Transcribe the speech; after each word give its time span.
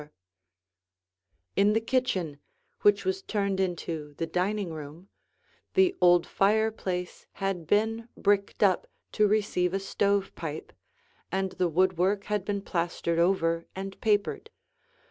[Illustration: 1.55 1.55
The 1.55 1.61
Dining 1.61 1.67
Room] 1.67 1.67
In 1.67 1.73
the 1.73 1.79
kitchen, 1.85 2.39
which 2.81 3.05
was 3.05 3.21
turned 3.21 3.59
into 3.59 4.13
the 4.15 4.25
dining 4.25 4.73
room, 4.73 5.09
the 5.75 5.95
old 6.01 6.25
fireplace 6.25 7.27
had 7.33 7.67
been 7.67 8.09
bricked 8.17 8.63
up 8.63 8.87
to 9.11 9.27
receive 9.27 9.75
a 9.75 9.79
stovepipe, 9.79 10.73
and 11.31 11.51
the 11.51 11.69
woodwork 11.69 12.23
had 12.23 12.43
been 12.43 12.63
plastered 12.63 13.19
over 13.19 13.67
and 13.75 14.01
papered. 14.01 14.49